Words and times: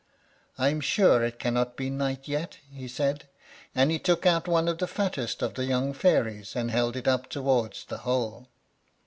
"I 0.57 0.69
am 0.69 0.81
sure 0.81 1.23
it 1.23 1.37
cannot 1.37 1.77
be 1.77 1.91
night 1.91 2.27
yet," 2.27 2.57
he 2.73 2.87
said; 2.87 3.25
and 3.75 3.91
he 3.91 3.99
took 3.99 4.25
out 4.25 4.47
one 4.47 4.67
of 4.67 4.79
the 4.79 4.87
fattest 4.87 5.43
of 5.43 5.53
the 5.53 5.65
young 5.65 5.93
fairies, 5.93 6.55
and 6.55 6.71
held 6.71 6.95
it 6.95 7.07
up 7.07 7.29
towards 7.29 7.85
the 7.85 7.99
hole. 7.99 8.47